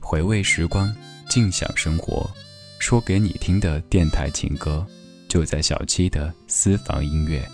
[0.00, 0.94] 回味时光，
[1.28, 2.28] 静享生活，
[2.80, 4.84] 说给你听的电台情歌，
[5.28, 7.46] 就在小七的私房音乐。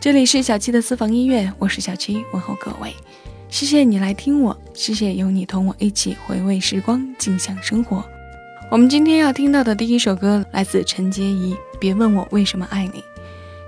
[0.00, 2.94] 这里是小七的私房音乐，我是小七，问候各位，
[3.48, 8.04] 谢谢你来听我，谢谢有你同我一起回味时光，静享生活。
[8.72, 13.00] 我们今天要听到的第一首歌来自陈洁仪，《别问我为什么爱你》。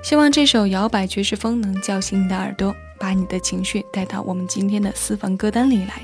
[0.02, 6.00] 希望这首摇摆爵士风能叫醒你的耳朵，把你的情绪带到我们今天的私房歌单里来。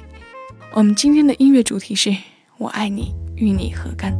[0.74, 2.15] 我们今天的音乐主题是
[2.59, 4.12] 我爱你，与你何干？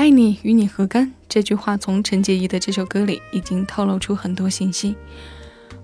[0.00, 1.12] 爱你，与你何干？
[1.28, 4.96] 这句话从陈洁仪的这首歌里已经透露出很多信息。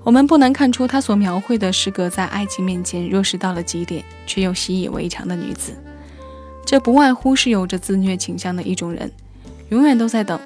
[0.02, 5.74] 我们不难看出，她所描绘的是个在爱情面前弱势到了极点，却又习以为常的女子。
[6.64, 9.12] 这不外乎是有着自虐倾向的一种人，
[9.68, 10.40] 永远都在等。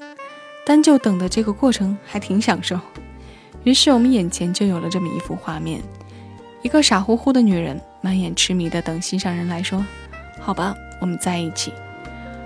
[0.66, 2.76] 单就等的这个过程还挺享受，
[3.62, 5.80] 于是我们眼前就有了这么一幅画面：
[6.62, 9.86] 一个傻乎乎的女人，满眼痴迷的等心上人来说
[10.42, 11.72] ：“好吧，我们在一起。”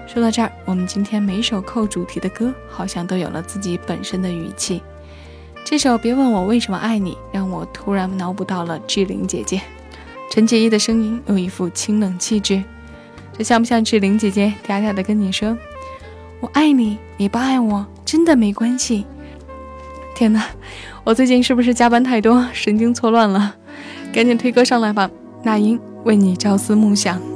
[0.07, 4.83] 说到这儿，我们今天每首扣主题的歌好像都有了自己本身的语气。
[5.65, 9.61] 这首《别问我为什么爱你》让我突然脑补到了志玲姐姐，
[10.31, 12.63] 陈洁仪的声音有一副清冷气质，
[13.37, 15.57] 这像不像志玲姐姐嗲嗲的跟你说
[16.41, 19.07] ：“我爱你，你不爱我，真的没关系。”
[20.15, 20.45] 天哪，
[21.03, 23.57] 我最近是不是加班太多，神经错乱了？
[24.13, 25.11] 赶紧推歌上来吧，
[25.43, 27.34] 那英为你朝思暮想。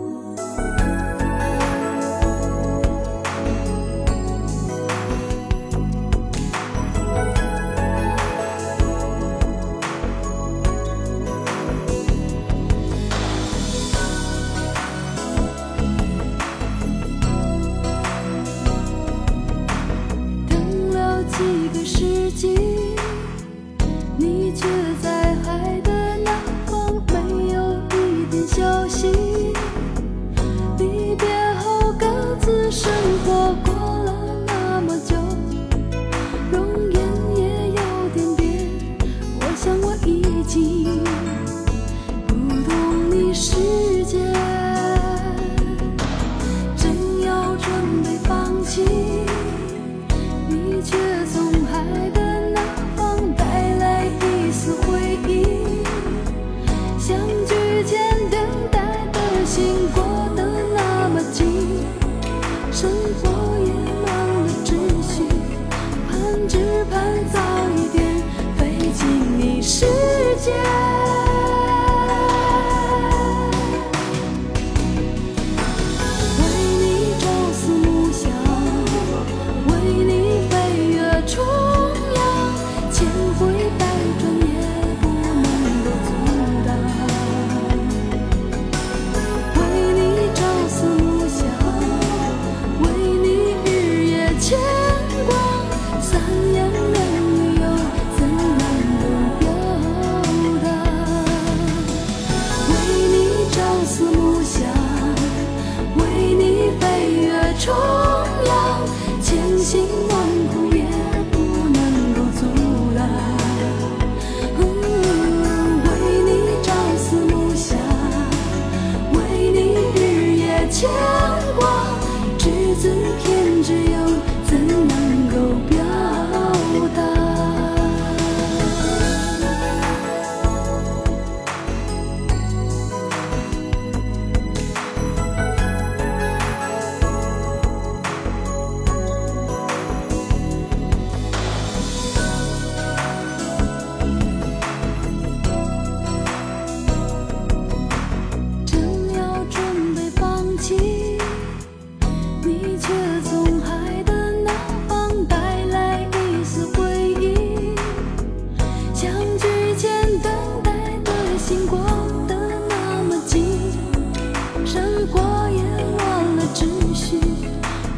[164.88, 165.62] 时光也
[165.98, 166.64] 乱了秩
[166.94, 167.20] 序，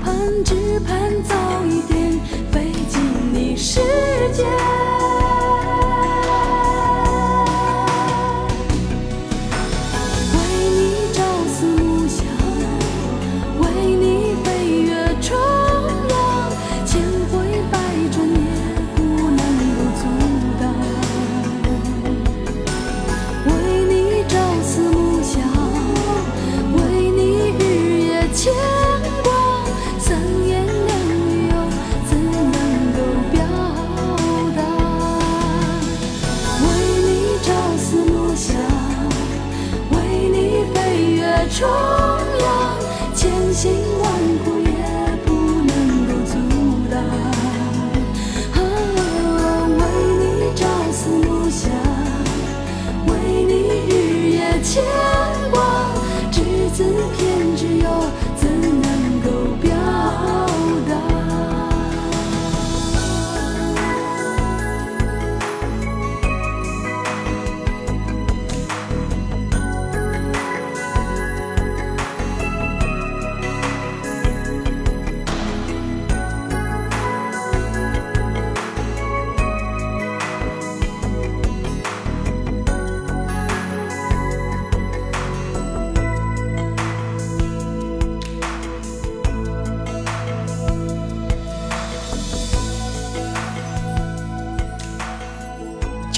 [0.03, 1.35] 盼只盼早
[1.65, 2.19] 一点
[2.51, 3.01] 飞进
[3.33, 3.81] 你世
[4.33, 4.45] 界。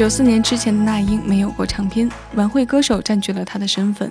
[0.03, 4.11] 九四年之前的那英没有过唱片，晚会歌手占据了她的身份。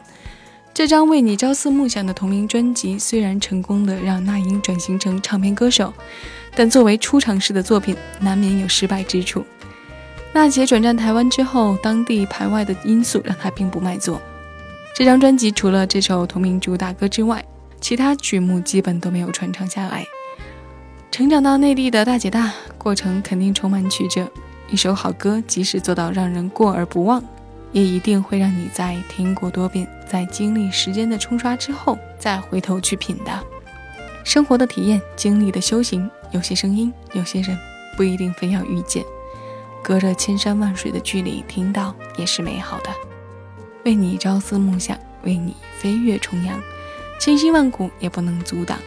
[0.73, 5.93] 这张为你朝思暮想的同名专辑，虽然成功的让那英转型成唱片歌手，
[6.55, 9.43] 但作为初尝试的作品，难免有失败之处。
[10.31, 14.21] 娜姐转战台湾之后，当地排外的因素让她并不卖座。
[14.95, 17.43] 这张专辑除了这首同名主打歌之外，
[17.81, 20.05] 其他曲目基本都没有传唱下来。
[21.11, 24.31] 成长到内地的大姐大，过程肯定充满曲折。
[24.71, 27.21] 一首好歌，即使做到让人过而不忘。
[27.73, 33.31] 也一定会让你在听过多遍，在经历时间的冲刷之后，再回头去品的。
[34.25, 37.57] 生活的体验，经历的修行，有些声音，有些人，
[37.95, 39.05] 不一定非要遇见。
[39.81, 42.89] 隔着千山万水的距离，听到也是美好的。
[43.85, 46.59] 为你朝思暮想，为你飞跃重洋，
[47.19, 48.77] 千辛万苦也不能阻挡。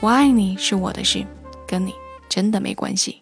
[0.00, 1.24] 我爱你是我的事，
[1.66, 1.94] 跟你
[2.28, 3.21] 真的没关系。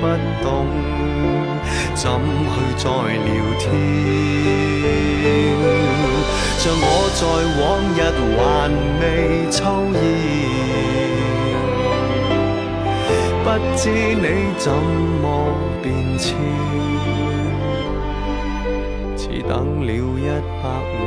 [0.00, 0.02] 不
[0.42, 0.46] 懂
[1.94, 2.04] 怎
[2.52, 3.64] 去再聊天。
[6.58, 6.84] 像我
[7.14, 7.22] 在
[7.60, 7.62] 往
[7.94, 7.98] 日
[8.36, 8.38] 还
[9.00, 9.02] 未
[9.50, 9.56] 抽
[9.94, 9.96] 烟，
[13.44, 13.80] 不知
[14.14, 14.26] 你
[14.58, 14.66] 怎
[15.22, 15.24] 么
[15.82, 15.84] 变
[16.18, 16.24] 迁，
[19.16, 19.52] 似等
[19.86, 20.26] 了一
[20.60, 20.64] 百
[21.02, 21.06] 年。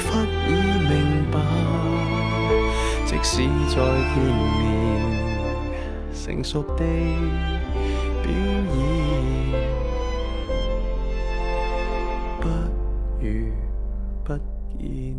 [0.00, 0.06] 忽
[0.48, 0.50] 已
[0.88, 0.92] 明
[1.30, 1.34] 白
[3.04, 3.32] 即使
[3.68, 4.16] 再见
[4.58, 4.60] 面，
[6.28, 6.84] 成熟地
[8.22, 8.30] 表
[8.76, 8.84] 演，
[12.38, 12.46] 不
[13.18, 13.50] 如
[14.22, 14.34] 不
[14.78, 15.16] 见。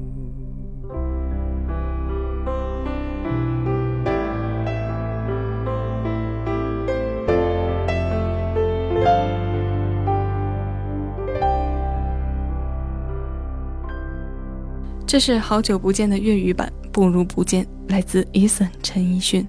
[15.08, 17.66] 这是好久不见的粤语版，不如不见。
[17.88, 19.48] 来自 Eason 陈奕迅，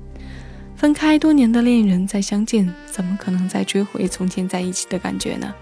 [0.81, 5.55] 分开多年的恋人再相见，怎么可能再追回从前在一起的感觉呢？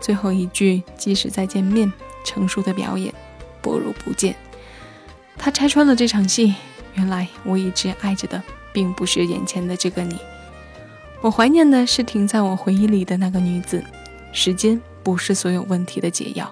[0.00, 1.92] 最后一句，即使再见面，
[2.24, 3.12] 成熟的表演，
[3.60, 4.34] 不如不见。
[5.36, 6.54] 他拆穿了这场戏，
[6.94, 10.16] 原来我一直爱着的，并不是眼前的这个你。
[11.20, 13.84] 我怀念的是停在我回忆里的那个女子。
[14.32, 16.50] 时间不是所有问题的解药，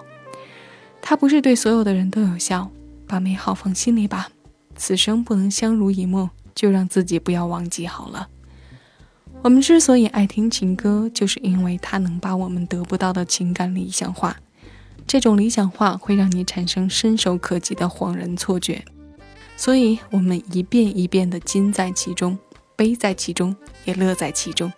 [1.01, 2.69] 它不是对所有的人都有效。
[3.07, 4.29] 把美好放心里吧，
[4.75, 6.29] 此生不能相濡以沫。
[6.57, 8.27] 就让自己不要忘记好了。
[9.43, 14.35] 我们之所以爱听情歌，就是因为它能把我们得不到的情感理想化。
[15.05, 18.83] 这种理想化会让你产生伸手可及的恍然错觉，
[19.55, 22.35] 所以我们一遍一遍的浸在其中，
[22.75, 24.73] 悲在其中，也乐在其中。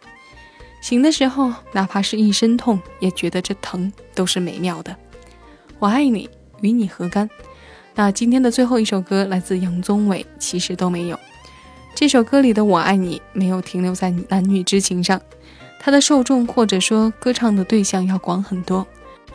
[0.82, 4.94] 醒的时候，哪怕是一身痛，也觉得这疼都是美妙的。
[5.80, 6.30] 我爱你，
[6.62, 7.30] 与你何干？
[7.96, 11.18] 那今天的最后一首歌来自杨宗纬，其实都没有。
[11.96, 15.22] 这首歌里的“我爱你”没有停留在男女之情上，
[15.80, 18.88] 它的受众或者说歌唱的对象要广很多。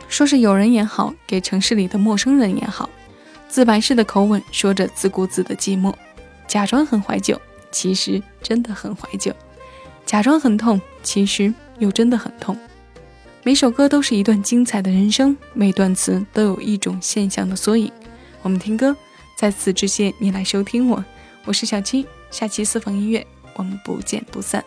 [0.07, 2.89] 说是友人也好，给城市里的陌生人也好，
[3.47, 5.93] 自白式的口吻说着自顾自的寂寞，
[6.47, 7.39] 假装很怀旧，
[7.71, 9.31] 其实真的很怀旧；
[10.05, 12.57] 假装很痛，其实又真的很痛。
[13.43, 17.91] 每首歌都是一段精彩的人生，每段词都有一种现象的缩影。
[18.41, 18.95] 我们听歌，
[19.37, 21.03] 在此致谢你来收听我，
[21.45, 22.05] 我是小七。
[22.31, 24.63] 下期私房音乐，我们不见不散。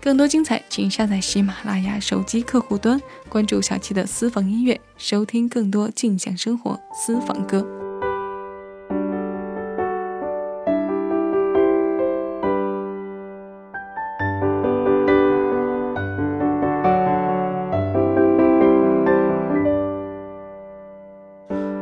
[0.00, 7.66] 更多精彩，请下载喜马拉雅手机客户端，关注小七的私房音乐，收听更多静享生活私房歌。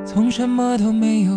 [0.06, 1.35] 从什么都没有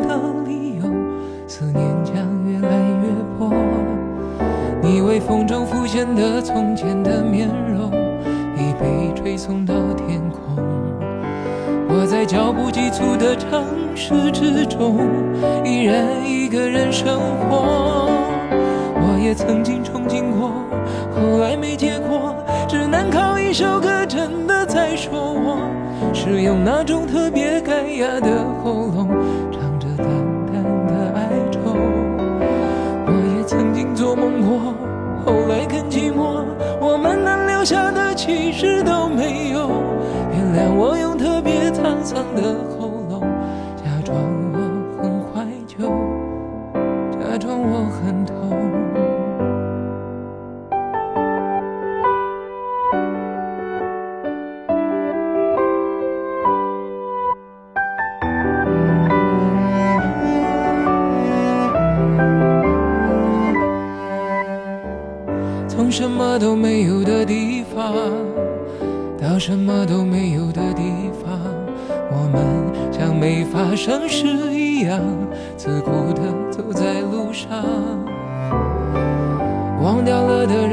[0.00, 0.82] 的理由，
[1.46, 2.14] 思念将
[2.46, 3.50] 越来越薄。
[4.82, 7.90] 你微风中浮现的从前的面容，
[8.56, 10.40] 已被吹送到天空。
[11.88, 14.98] 我在脚步急促的城市之中，
[15.64, 18.08] 依然一个人生活。
[19.04, 20.50] 我也曾经憧憬过，
[21.14, 22.34] 后来没结果，
[22.68, 25.58] 只能靠一首歌真的在说我，
[26.12, 28.90] 是用那种特别干哑的喉
[38.24, 39.68] 其实都没有。
[40.30, 41.52] 原谅我用特别。
[41.72, 42.54] 沧桑的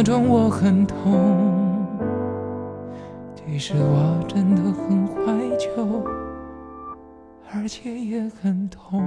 [0.00, 1.86] 假装我很痛，
[3.36, 5.14] 其实我真的很怀
[5.58, 6.02] 旧，
[7.52, 9.06] 而且也很痛。